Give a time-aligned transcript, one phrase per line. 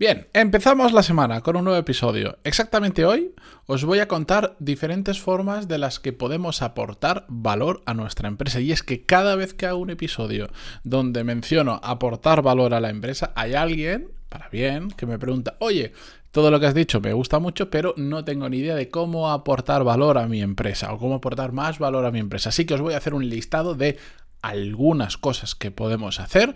[0.00, 2.38] Bien, empezamos la semana con un nuevo episodio.
[2.42, 3.34] Exactamente hoy
[3.66, 8.60] os voy a contar diferentes formas de las que podemos aportar valor a nuestra empresa.
[8.60, 10.48] Y es que cada vez que hago un episodio
[10.84, 15.92] donde menciono aportar valor a la empresa, hay alguien, para bien, que me pregunta, oye,
[16.30, 19.30] todo lo que has dicho me gusta mucho, pero no tengo ni idea de cómo
[19.30, 22.48] aportar valor a mi empresa o cómo aportar más valor a mi empresa.
[22.48, 23.98] Así que os voy a hacer un listado de
[24.40, 26.54] algunas cosas que podemos hacer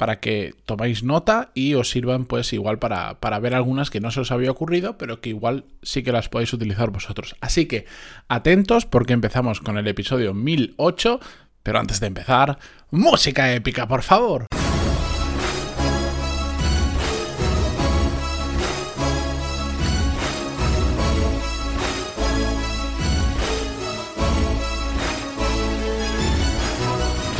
[0.00, 4.20] para que toméis nota y os sirvan pues igual para, ver algunas que no se
[4.20, 7.36] os había ocurrido, pero que igual sí que las podéis utilizar vosotros.
[7.42, 7.84] Así que
[8.26, 11.20] atentos porque empezamos con el episodio 1008,
[11.62, 12.58] pero antes de empezar,
[12.90, 14.46] música épica, por favor.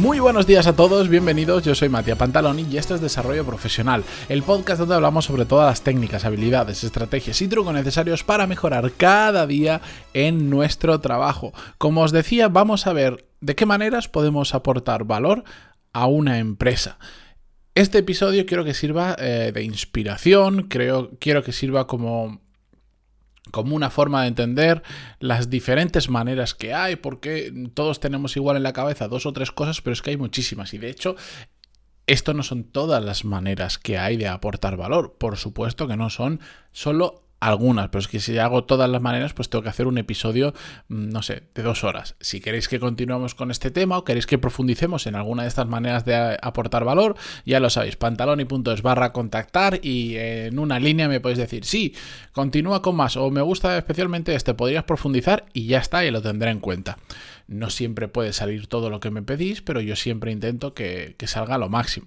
[0.01, 4.03] Muy buenos días a todos, bienvenidos, yo soy Matías Pantaloni y esto es Desarrollo Profesional,
[4.31, 8.93] el podcast donde hablamos sobre todas las técnicas, habilidades, estrategias y trucos necesarios para mejorar
[8.97, 9.83] cada día
[10.15, 11.53] en nuestro trabajo.
[11.77, 15.45] Como os decía, vamos a ver de qué maneras podemos aportar valor
[15.93, 16.99] a una empresa.
[17.75, 22.41] Este episodio quiero que sirva eh, de inspiración, creo, quiero que sirva como
[23.51, 24.83] como una forma de entender
[25.19, 29.51] las diferentes maneras que hay, porque todos tenemos igual en la cabeza dos o tres
[29.51, 30.75] cosas, pero es que hay muchísimas.
[30.75, 31.17] Y de hecho,
[32.07, 35.17] esto no son todas las maneras que hay de aportar valor.
[35.19, 36.41] Por supuesto que no son
[36.73, 39.97] solo algunas, pero es que si hago todas las maneras, pues tengo que hacer un
[39.97, 40.53] episodio,
[40.89, 42.15] mm, no sé, de dos horas.
[42.21, 45.67] Si queréis que continuemos con este tema o queréis que profundicemos en alguna de estas
[45.67, 51.21] maneras de aportar valor, ya lo sabéis, pantaloni.es barra contactar y en una línea me
[51.21, 51.95] podéis decir, sí,
[52.33, 56.21] continúa con más o me gusta especialmente este, podrías profundizar y ya está y lo
[56.21, 56.99] tendré en cuenta.
[57.49, 61.27] No siempre puede salir todo lo que me pedís, pero yo siempre intento que, que
[61.27, 62.07] salga lo máximo.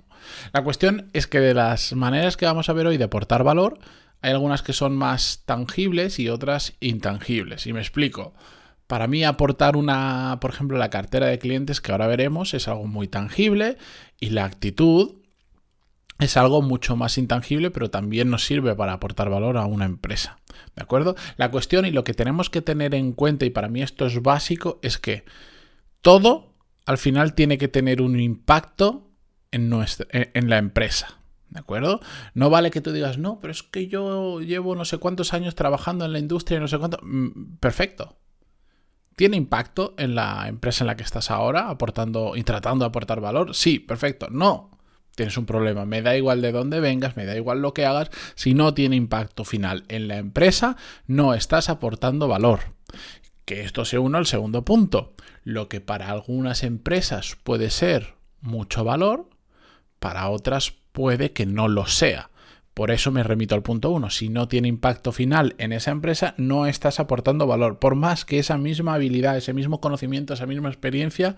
[0.53, 3.79] La cuestión es que de las maneras que vamos a ver hoy de aportar valor,
[4.23, 7.67] hay algunas que son más tangibles y otras intangibles.
[7.67, 8.33] Y me explico.
[8.87, 12.87] Para mí aportar una, por ejemplo, la cartera de clientes que ahora veremos es algo
[12.87, 13.77] muy tangible
[14.21, 15.15] y la actitud
[16.19, 20.39] es algo mucho más intangible, pero también nos sirve para aportar valor a una empresa.
[20.73, 21.15] ¿De acuerdo?
[21.35, 24.21] La cuestión y lo que tenemos que tener en cuenta, y para mí esto es
[24.21, 25.25] básico, es que
[26.01, 26.53] todo
[26.85, 29.09] al final tiene que tener un impacto
[29.51, 31.22] en, nuestra, en la empresa.
[31.53, 31.99] ¿De acuerdo?
[32.33, 35.53] No vale que tú digas, no, pero es que yo llevo no sé cuántos años
[35.53, 36.97] trabajando en la industria y no sé cuánto.
[37.03, 38.17] Mm, perfecto.
[39.15, 43.21] ¿Tiene impacto en la empresa en la que estás ahora, aportando y tratando de aportar
[43.21, 43.53] valor?
[43.53, 44.29] Sí, perfecto.
[44.31, 44.71] No.
[45.15, 45.85] Tienes un problema.
[45.85, 48.09] Me da igual de dónde vengas, me da igual lo que hagas.
[48.33, 50.75] Si no tiene impacto final en la empresa,
[51.05, 52.61] no estás aportando valor.
[53.45, 55.13] Que esto se une al segundo punto.
[55.43, 59.29] Lo que para algunas empresas puede ser mucho valor,
[59.99, 62.29] para otras puede que no lo sea.
[62.73, 64.09] Por eso me remito al punto 1.
[64.09, 67.77] Si no tiene impacto final en esa empresa, no estás aportando valor.
[67.77, 71.35] Por más que esa misma habilidad, ese mismo conocimiento, esa misma experiencia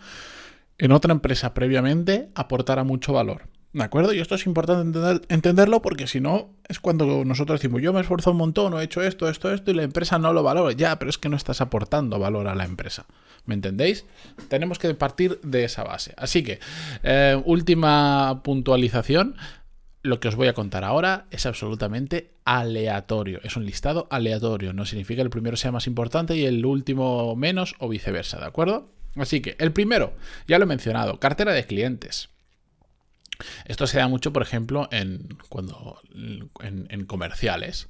[0.78, 3.48] en otra empresa previamente aportara mucho valor.
[3.74, 4.14] ¿De acuerdo?
[4.14, 8.32] Y esto es importante entenderlo porque si no, es cuando nosotros decimos, yo me esfuerzo
[8.32, 10.72] un montón, he hecho esto, esto, esto, y la empresa no lo valora.
[10.72, 13.06] Ya, pero es que no estás aportando valor a la empresa.
[13.46, 14.06] ¿Me entendéis?
[14.50, 16.14] Tenemos que partir de esa base.
[16.18, 16.60] Así que,
[17.04, 19.36] eh, última puntualización.
[20.02, 23.40] Lo que os voy a contar ahora es absolutamente aleatorio.
[23.44, 24.72] Es un listado aleatorio.
[24.72, 28.46] No significa que el primero sea más importante y el último menos o viceversa, ¿de
[28.46, 28.92] acuerdo?
[29.16, 30.14] Así que el primero,
[30.48, 32.30] ya lo he mencionado, cartera de clientes.
[33.66, 37.90] Esto se da mucho, por ejemplo, en, cuando, en comerciales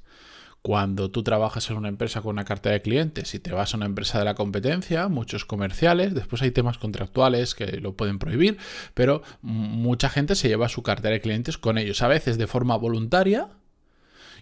[0.66, 3.76] cuando tú trabajas en una empresa con una cartera de clientes y te vas a
[3.76, 8.58] una empresa de la competencia, muchos comerciales, después hay temas contractuales que lo pueden prohibir,
[8.92, 12.74] pero mucha gente se lleva su cartera de clientes con ellos, a veces de forma
[12.74, 13.50] voluntaria,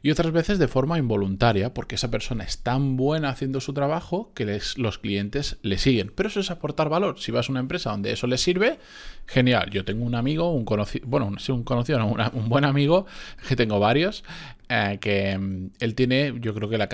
[0.00, 4.32] y otras veces de forma involuntaria, porque esa persona es tan buena haciendo su trabajo
[4.34, 6.12] que los clientes le siguen.
[6.14, 7.18] Pero eso es aportar valor.
[7.18, 8.78] Si vas a una empresa donde eso le sirve,
[9.26, 9.70] genial.
[9.70, 13.06] Yo tengo un amigo, un conocido, bueno, un conocido, no, un buen amigo,
[13.48, 14.24] que tengo varios,
[14.68, 16.88] eh, que mm, él tiene, yo creo que la,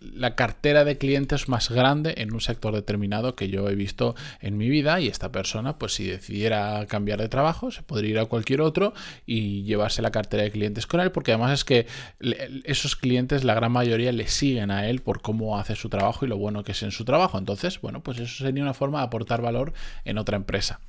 [0.00, 4.58] la, cartera de clientes más grande en un sector determinado que yo he visto en
[4.58, 8.26] mi vida y esta persona, pues si decidiera cambiar de trabajo, se podría ir a
[8.26, 8.92] cualquier otro
[9.24, 11.86] y llevarse la cartera de clientes con él, porque además es que
[12.64, 16.28] esos clientes, la gran mayoría, le siguen a él por cómo hace su trabajo y
[16.28, 17.38] lo bueno que es en su trabajo.
[17.38, 19.72] Entonces, bueno, pues eso sería una forma de aportar valor
[20.04, 20.80] en otra empresa.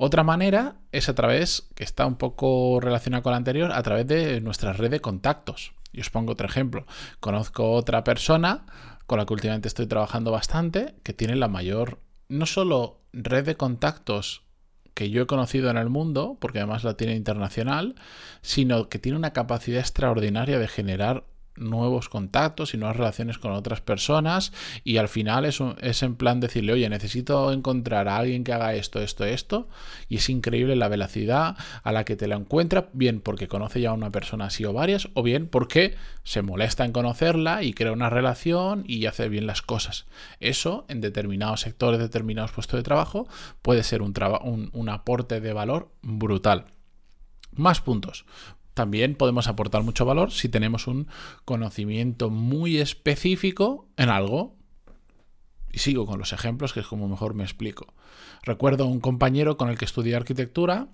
[0.00, 4.06] Otra manera es a través, que está un poco relacionada con la anterior, a través
[4.06, 5.72] de nuestra red de contactos.
[5.92, 6.86] Y os pongo otro ejemplo.
[7.18, 8.64] Conozco otra persona
[9.06, 11.98] con la que últimamente estoy trabajando bastante, que tiene la mayor,
[12.28, 14.44] no solo red de contactos
[14.94, 17.96] que yo he conocido en el mundo, porque además la tiene internacional,
[18.40, 21.24] sino que tiene una capacidad extraordinaria de generar
[21.58, 24.52] nuevos contactos y nuevas relaciones con otras personas
[24.84, 28.74] y al final es, es en plan decirle, oye, necesito encontrar a alguien que haga
[28.74, 29.68] esto, esto, esto
[30.08, 33.90] y es increíble la velocidad a la que te la encuentra, bien porque conoce ya
[33.90, 37.92] a una persona así o varias, o bien porque se molesta en conocerla y crea
[37.92, 40.06] una relación y hace bien las cosas.
[40.40, 43.28] Eso en determinados sectores, determinados puestos de trabajo
[43.62, 46.66] puede ser un, un, un aporte de valor brutal.
[47.52, 48.24] Más puntos
[48.78, 51.08] también podemos aportar mucho valor si tenemos un
[51.44, 54.54] conocimiento muy específico en algo.
[55.72, 57.92] Y sigo con los ejemplos, que es como mejor me explico.
[58.44, 60.86] Recuerdo un compañero con el que estudié arquitectura,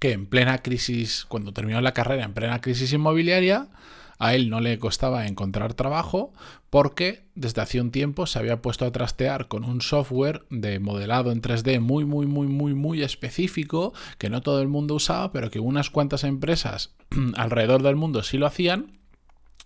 [0.00, 3.70] que en plena crisis, cuando terminó la carrera, en plena crisis inmobiliaria,
[4.18, 6.32] a él no le costaba encontrar trabajo
[6.70, 11.32] porque desde hace un tiempo se había puesto a trastear con un software de modelado
[11.32, 15.50] en 3D muy, muy, muy, muy, muy específico que no todo el mundo usaba, pero
[15.50, 16.94] que unas cuantas empresas
[17.36, 18.98] alrededor del mundo sí lo hacían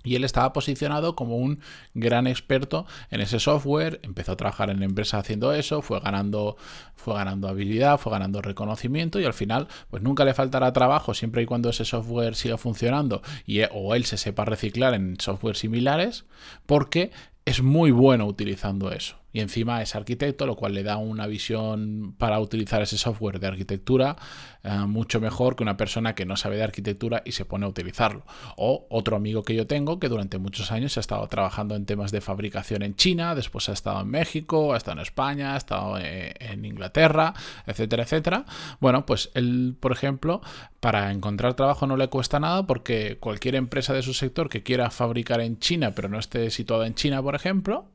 [0.03, 1.61] y él estaba posicionado como un
[1.95, 6.57] gran experto en ese software, empezó a trabajar en empresas haciendo eso, fue ganando,
[6.95, 11.43] fue ganando habilidad, fue ganando reconocimiento y al final pues nunca le faltará trabajo siempre
[11.43, 16.25] y cuando ese software siga funcionando y, o él se sepa reciclar en software similares
[16.67, 17.11] porque
[17.51, 22.15] es muy bueno utilizando eso y encima es arquitecto, lo cual le da una visión
[22.19, 24.17] para utilizar ese software de arquitectura
[24.63, 27.69] eh, mucho mejor que una persona que no sabe de arquitectura y se pone a
[27.69, 28.25] utilizarlo.
[28.57, 32.11] O otro amigo que yo tengo que durante muchos años ha estado trabajando en temas
[32.11, 35.99] de fabricación en China, después ha estado en México, ha estado en España, ha estado
[35.99, 37.35] eh, en Inglaterra,
[37.67, 38.45] etcétera, etcétera.
[38.81, 40.41] Bueno, pues él, por ejemplo,
[40.81, 44.91] para encontrar trabajo no le cuesta nada porque cualquier empresa de su sector que quiera
[44.91, 47.87] fabricar en China pero no esté situada en China, por ejemplo,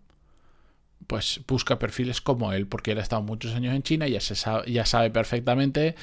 [1.07, 4.21] pues busca perfiles como él, porque él ha estado muchos años en China y ya,
[4.21, 5.95] se sabe, ya sabe perfectamente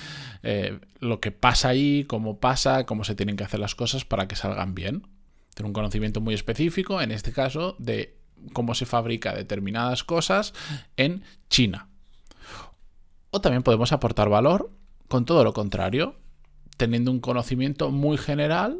[0.43, 4.29] eh, lo que pasa ahí, cómo pasa, cómo se tienen que hacer las cosas para
[4.29, 5.06] que salgan bien.
[5.55, 8.17] Tiene un conocimiento muy específico, en este caso, de
[8.52, 10.55] cómo se fabrica determinadas cosas
[10.96, 11.88] en China.
[13.31, 14.70] O también podemos aportar valor
[15.08, 16.17] con todo lo contrario,
[16.76, 18.78] teniendo un conocimiento muy general,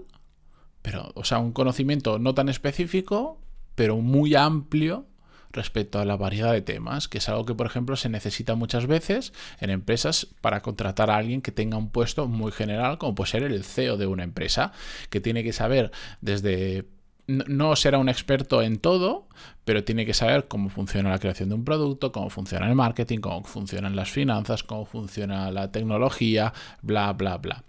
[0.83, 3.41] pero, o sea, un conocimiento no tan específico,
[3.75, 5.07] pero muy amplio
[5.53, 8.87] respecto a la variedad de temas, que es algo que, por ejemplo, se necesita muchas
[8.87, 13.31] veces en empresas para contratar a alguien que tenga un puesto muy general, como puede
[13.31, 14.73] ser el CEO de una empresa,
[15.11, 16.87] que tiene que saber desde
[17.29, 19.29] no será un experto en todo,
[19.65, 23.21] pero tiene que saber cómo funciona la creación de un producto, cómo funciona el marketing,
[23.21, 26.53] cómo funcionan las finanzas, cómo funciona la tecnología,
[26.83, 27.65] bla, bla, bla.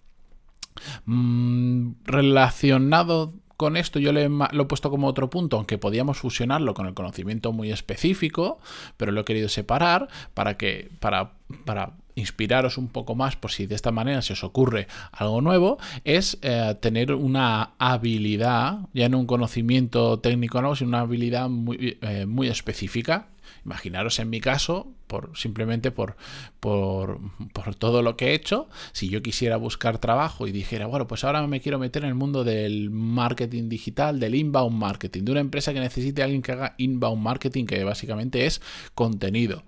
[1.05, 6.73] Mm, relacionado con esto yo le, lo he puesto como otro punto, aunque podíamos fusionarlo
[6.73, 8.59] con el conocimiento muy específico,
[8.97, 11.33] pero lo he querido separar para que para,
[11.65, 15.77] para inspiraros un poco más por si de esta manera se os ocurre algo nuevo,
[16.04, 21.98] es eh, tener una habilidad, ya no un conocimiento técnico, no, sino una habilidad muy,
[22.01, 23.27] eh, muy específica.
[23.65, 26.18] Imaginaros en mi caso, por, simplemente por,
[26.60, 27.19] por,
[27.54, 31.24] por, todo lo que he hecho, si yo quisiera buscar trabajo y dijera, bueno, pues
[31.24, 35.42] ahora me quiero meter en el mundo del marketing digital, del inbound marketing, de una
[35.42, 38.62] empresa que necesite a alguien que haga inbound marketing, que básicamente es
[38.95, 39.63] contenido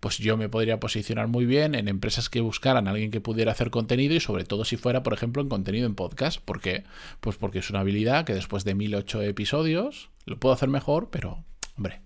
[0.00, 3.52] pues yo me podría posicionar muy bien en empresas que buscaran a alguien que pudiera
[3.52, 6.40] hacer contenido y sobre todo si fuera, por ejemplo, en contenido en podcast.
[6.40, 6.84] ¿Por qué?
[7.20, 11.44] Pues porque es una habilidad que después de 1008 episodios lo puedo hacer mejor, pero,
[11.76, 12.00] hombre,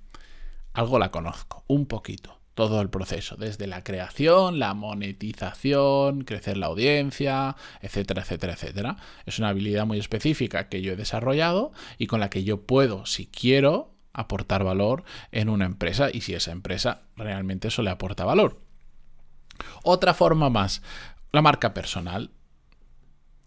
[0.72, 2.38] algo la conozco, un poquito.
[2.54, 8.96] Todo el proceso, desde la creación, la monetización, crecer la audiencia, etcétera, etcétera, etcétera.
[9.24, 13.06] Es una habilidad muy específica que yo he desarrollado y con la que yo puedo,
[13.06, 18.24] si quiero, aportar valor en una empresa y si esa empresa realmente eso le aporta
[18.24, 18.60] valor.
[19.82, 20.82] Otra forma más,
[21.32, 22.30] la marca personal.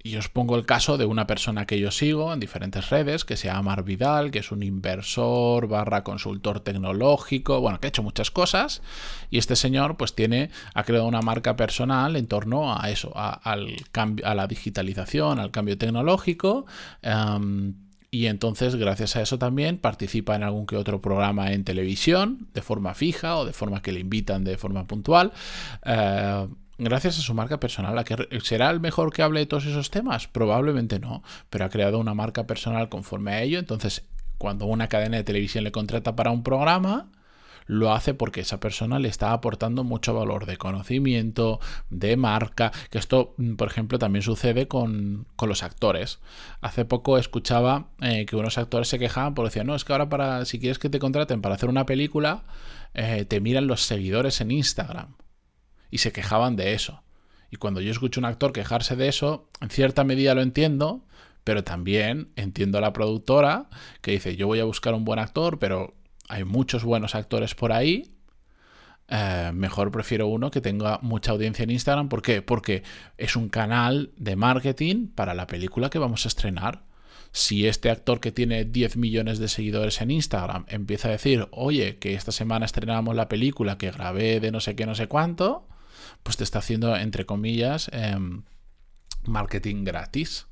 [0.03, 3.38] Y os pongo el caso de una persona que yo sigo en diferentes redes, que
[3.38, 8.03] se llama Mar Vidal, que es un inversor barra consultor tecnológico, bueno, que ha hecho
[8.03, 8.84] muchas cosas.
[9.31, 13.31] Y este señor, pues tiene, ha creado una marca personal en torno a eso, a,
[13.31, 16.67] al cambio, a la digitalización, al cambio tecnológico.
[17.01, 17.74] Em,
[18.15, 22.62] y entonces, gracias a eso también, participa en algún que otro programa en televisión, de
[22.62, 25.34] forma fija o de forma que le invitan de forma puntual.
[25.84, 27.98] Eh, gracias a su marca personal.
[27.98, 30.29] ¿A que ¿Será el mejor que hable de todos esos temas?
[30.29, 33.60] Probablemente no, pero ha creado una marca personal conforme a ello.
[33.60, 34.03] Entonces,
[34.38, 37.10] cuando una cadena de televisión le contrata para un programa,
[37.65, 42.98] lo hace porque esa persona le está aportando mucho valor de conocimiento, de marca, que
[42.98, 46.19] esto, mm, por ejemplo, también sucede con, los actores.
[46.62, 50.10] Hace poco escuchaba eh, que unos actores se quejaban porque decían, no, es que ahora
[50.10, 52.45] para, si quieres que te contraten para hacer una película,
[52.95, 55.15] eh, te miran los seguidores en Instagram.
[55.91, 57.03] y se quejaban de eso.
[57.51, 61.05] Y cuando yo escucho a un actor quejarse de eso, en cierta medida lo entiendo,
[61.45, 63.69] pero también entiendo a la productora
[64.01, 65.93] que dice, yo voy a buscar un buen actor, pero
[66.29, 68.12] hay muchos buenos actores por ahí.
[69.08, 72.10] Eh, mejor prefiero uno que tenga mucha audiencia en Instagram.
[72.10, 72.41] ¿Por qué?
[72.41, 72.84] Porque
[73.17, 76.84] es un canal de marketing para la película que vamos a estrenar.
[77.32, 81.98] Si este actor que tiene 10 millones de seguidores en Instagram empieza a decir, oye,
[81.98, 85.67] que esta semana estrenamos la película que grabé de no sé qué, no sé cuánto,
[86.24, 88.44] pues te está haciendo, entre comillas, em,
[89.25, 90.48] marketing gratis.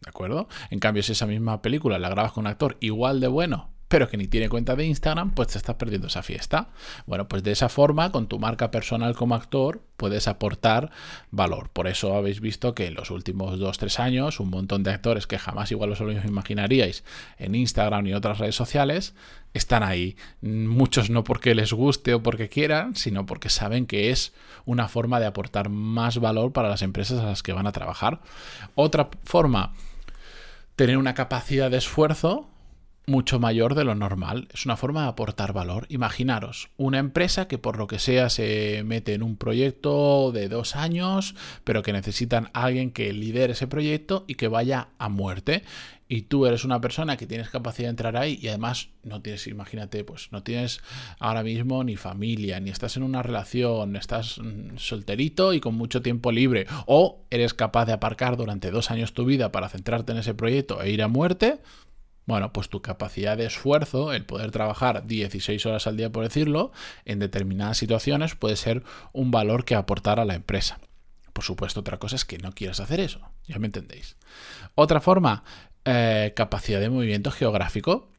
[0.00, 0.48] ¿De acuerdo?
[0.70, 4.08] En cambio, si esa misma película la grabas con un actor igual de bueno, pero
[4.08, 6.70] que ni tiene cuenta de Instagram, pues te estás perdiendo esa fiesta.
[7.04, 10.90] Bueno, pues de esa forma, con tu marca personal como actor, puedes aportar
[11.30, 11.68] valor.
[11.68, 15.38] Por eso habéis visto que en los últimos 2-3 años, un montón de actores que
[15.38, 17.04] jamás igual os lo imaginaríais
[17.36, 19.14] en Instagram y otras redes sociales,
[19.52, 20.16] están ahí.
[20.40, 24.32] Muchos no porque les guste o porque quieran, sino porque saben que es
[24.64, 28.22] una forma de aportar más valor para las empresas a las que van a trabajar.
[28.74, 29.74] Otra forma,
[30.76, 32.48] tener una capacidad de esfuerzo
[33.06, 34.48] mucho mayor de lo normal.
[34.52, 35.86] Es una forma de aportar valor.
[35.88, 40.76] Imaginaros, una empresa que por lo que sea se mete en un proyecto de dos
[40.76, 45.64] años, pero que necesitan a alguien que lidere ese proyecto y que vaya a muerte.
[46.08, 49.46] Y tú eres una persona que tienes capacidad de entrar ahí y además no tienes,
[49.46, 50.82] imagínate, pues no tienes
[51.18, 56.02] ahora mismo ni familia, ni estás en una relación, estás mm, solterito y con mucho
[56.02, 56.66] tiempo libre.
[56.84, 60.82] O eres capaz de aparcar durante dos años tu vida para centrarte en ese proyecto
[60.82, 61.60] e ir a muerte
[62.32, 66.72] bueno, pues tu capacidad de esfuerzo, el poder trabajar 16 horas al día, por decirlo,
[67.04, 70.80] en determinadas situaciones puede ser un valor que aportar a la empresa.
[71.34, 74.16] Por supuesto, otra cosa es que no quieras hacer eso, ya me entendéis.
[74.74, 75.44] Otra forma,
[75.84, 78.11] eh, capacidad de movimiento geográfico.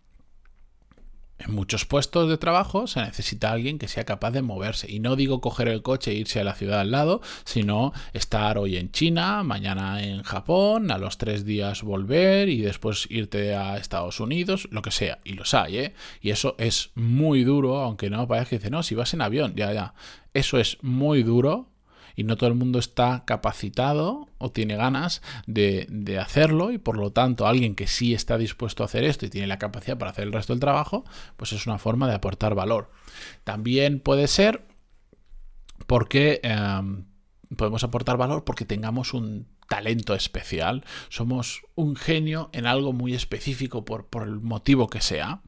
[1.45, 4.89] En muchos puestos de trabajo se necesita alguien que sea capaz de moverse.
[4.89, 8.57] Y no digo coger el coche e irse a la ciudad al lado, sino estar
[8.57, 13.77] hoy en China, mañana en Japón, a los tres días volver y después irte a
[13.77, 15.19] Estados Unidos, lo que sea.
[15.25, 15.93] Y los hay, ¿eh?
[16.21, 19.53] Y eso es muy duro, aunque no parezca que dice, no, si vas en avión,
[19.55, 19.93] ya, ya.
[20.33, 21.72] Eso es muy duro
[22.15, 25.87] y no todo el mundo está capacitado o tiene ganas de,
[26.19, 29.47] hacerlo y por lo tanto alguien que sí está dispuesto a hacer esto y tiene
[29.47, 31.05] la capacidad para hacer el resto del trabajo,
[31.37, 32.91] pues es una forma de aportar valor.
[33.43, 34.65] También puede ser
[35.87, 37.05] porque em,
[37.55, 43.85] podemos aportar valor porque tengamos un talento especial, somos un genio en algo muy específico
[43.85, 45.41] por, por el motivo que sea.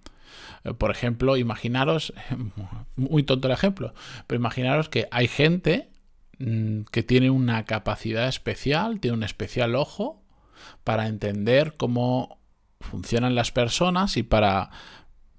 [0.63, 2.13] Eh, por ejemplo, imaginaros,
[2.95, 3.93] muy tonto el ejemplo,
[4.25, 5.89] pero imaginaros que hay gente
[6.92, 10.22] que tiene una capacidad especial, tiene un especial ojo
[10.84, 12.39] para entender cómo
[12.80, 14.70] funcionan las personas y para,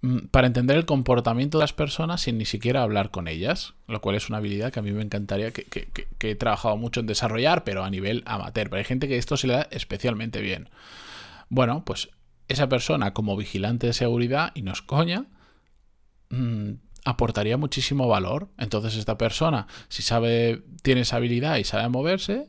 [0.02, 4.00] mm, para entender el comportamiento de las personas sin ni siquiera hablar con ellas, lo
[4.00, 5.88] cual es una habilidad que a mí me encantaría, que,
[6.20, 8.68] he trabajado mucho en desarrollar, pero a nivel amateur.
[8.68, 10.68] Pero hay gente que esto se le da especialmente bien.
[11.48, 12.10] Bueno, pues
[12.48, 15.26] esa persona como vigilante de seguridad, y no es coña,
[16.30, 16.72] mm,
[17.06, 18.48] aportaría muchísimo valor.
[18.58, 22.48] Entonces esta persona, si sabe, tiene esa habilidad y sabe moverse,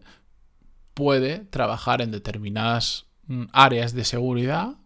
[0.96, 4.78] puede trabajar en determinadas mm, áreas de seguridad.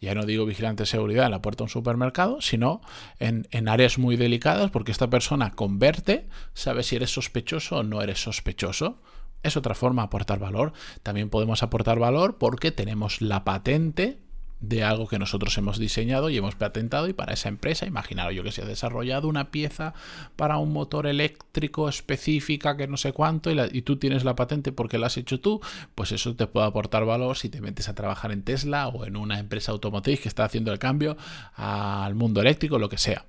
[0.00, 2.80] Ya no digo vigilante de seguridad en la puerta de un supermercado, sino
[3.20, 8.02] en, en áreas muy delicadas, porque esta persona converte, sabe si eres sospechoso o no
[8.02, 9.00] eres sospechoso.
[9.42, 10.72] Es otra forma de aportar valor.
[11.02, 14.18] También podemos aportar valor porque tenemos la patente
[14.60, 18.42] de algo que nosotros hemos diseñado y hemos patentado y para esa empresa, imaginaros yo
[18.42, 19.94] que se ha desarrollado una pieza
[20.36, 24.98] para un motor eléctrico específica que no sé cuánto y, tú tienes la patente porque
[24.98, 25.60] la has hecho tú,
[25.94, 29.16] pues eso te puede aportar valor si te metes a trabajar en Tesla o en
[29.16, 31.16] una empresa automotriz que está haciendo el cambio
[31.54, 33.24] al mundo eléctrico, lo que sea.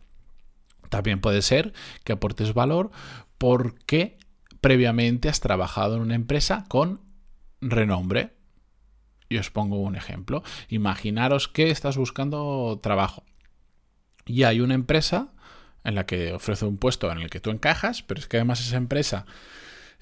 [0.89, 1.71] También puede ser
[2.03, 2.91] que aportes valor
[3.37, 4.17] porque
[4.59, 6.99] previamente has trabajado en una empresa con
[7.61, 8.40] renombre
[9.31, 10.43] y os pongo un ejemplo.
[10.67, 13.23] Imaginaros que estás buscando trabajo
[14.25, 15.29] y hay una empresa
[15.85, 18.59] en la que ofrece un puesto en el que tú encajas, pero es que además
[18.59, 19.25] esa empresa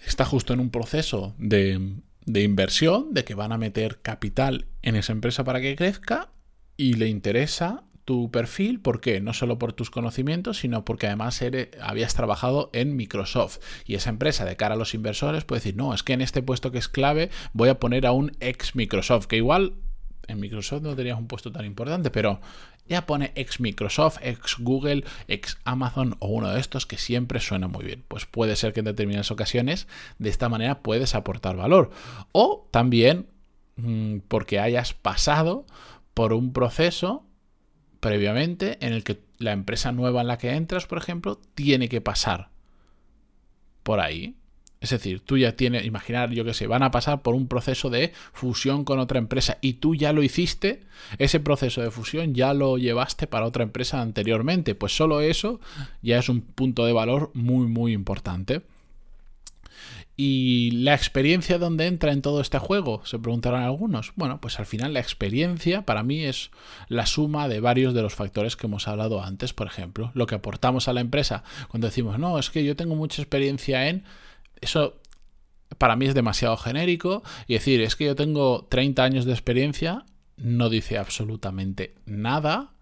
[0.04, 4.96] está justo en un proceso de, de inversión, de que van a meter capital en
[4.96, 6.30] esa empresa para que crezca
[6.76, 9.22] y le interesa tu perfil, ¿por qué?
[9.22, 11.44] No solo por tus conocimientos, sino porque además
[11.80, 15.94] habías trabajado en Microsoft y esa empresa de cara a los inversores puede decir, no,
[15.94, 19.28] es que en este puesto que es clave voy a poner a un ex Microsoft,
[19.28, 19.76] que igual
[20.28, 22.42] en Microsoft no tenías un puesto tan importante, pero
[22.88, 27.68] ya pone ex Microsoft, ex Google, ex Amazon o uno de estos que siempre suena
[27.68, 28.04] muy bien.
[28.08, 29.88] Pues puede ser que en determinadas ocasiones
[30.18, 31.92] de esta manera puedes aportar valor.
[32.32, 33.28] O también
[33.76, 35.68] mm, porque hayas pasado
[36.16, 37.29] por un proceso
[38.00, 42.02] previamente en el que la empresa nueva en la que entras, por ejemplo, tiene que
[42.02, 42.50] pasar
[43.84, 44.36] por ahí.
[44.82, 47.90] Es decir, tú ya tienes, imaginar, yo que sé, van a pasar por un proceso
[47.90, 50.82] de fusión con otra empresa y tú ya lo hiciste,
[51.18, 54.76] ese proceso de fusión ya lo llevaste para otra empresa anteriormente.
[54.76, 55.60] Pues solo eso
[56.02, 58.62] ya es un punto de valor muy, muy importante.
[60.22, 63.02] ¿Y la experiencia dónde entra en todo este juego?
[63.06, 64.12] Se preguntarán algunos.
[64.18, 66.52] Bueno, pues al final la experiencia para mí es
[66.90, 70.36] la suma de varios de los factores que hemos hablado antes, por ejemplo, lo que
[70.36, 74.04] aportamos a la empresa cuando decimos, no, es que yo tengo mucha experiencia en...
[74.60, 75.00] Eso
[75.78, 80.04] para mí es demasiado genérico y decir, es que yo tengo 30 años de experiencia,
[80.36, 82.74] no dice absolutamente nada.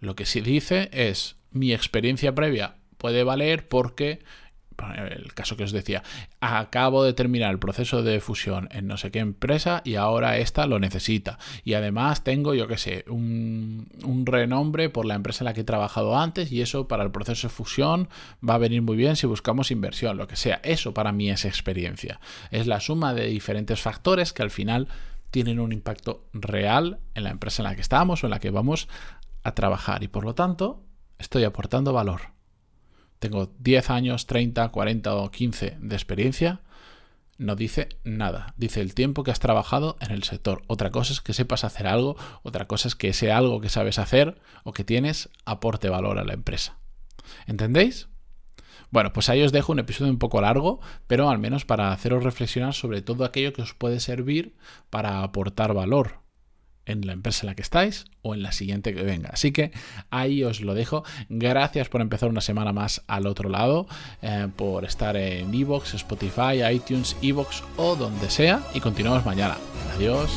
[0.00, 4.22] Lo que sí dice es, mi experiencia previa puede valer porque
[4.96, 6.02] el caso que os decía,
[6.40, 10.66] acabo de terminar el proceso de fusión en no sé qué empresa y ahora esta
[10.66, 11.38] lo necesita.
[11.64, 15.60] Y además tengo, yo qué sé, un, un, renombre por la empresa en la que
[15.60, 18.08] he trabajado antes y eso para el proceso de fusión
[18.46, 20.60] va a venir muy bien si buscamos inversión, lo que sea.
[20.64, 22.20] Eso para mí es experiencia.
[22.50, 24.88] Es la suma de diferentes factores que al final
[25.30, 28.50] tienen un impacto real en la empresa en la que estamos o en la que
[28.50, 28.88] vamos
[29.42, 30.84] a trabajar y por lo tanto
[31.18, 32.33] estoy aportando valor
[33.18, 36.60] tengo 10 años, 30, 40 o 15 de experiencia,
[37.38, 38.54] no dice nada.
[38.56, 40.62] Dice el tiempo que has trabajado en el sector.
[40.66, 43.98] Otra cosa es que sepas hacer algo, otra cosa es que ese algo que sabes
[43.98, 46.78] hacer o que tienes aporte valor a la empresa.
[47.46, 48.08] ¿Entendéis?
[48.90, 52.22] Bueno, pues ahí os dejo un episodio un poco largo, pero al menos para haceros
[52.22, 54.54] reflexionar sobre todo aquello que os puede servir
[54.90, 56.23] para aportar valor
[56.86, 59.30] en la empresa en la que estáis o en la siguiente que venga.
[59.32, 59.72] Así que
[60.10, 61.04] ahí os lo dejo.
[61.28, 63.86] Gracias por empezar una semana más al otro lado,
[64.22, 68.62] eh, por estar en Evox, Spotify, iTunes, Evox o donde sea.
[68.74, 69.56] Y continuamos mañana.
[69.96, 70.30] Adiós.